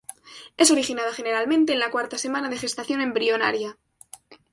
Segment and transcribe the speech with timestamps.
[0.57, 3.77] Es originada generalmente en la cuarta semana de gestación embrionaria.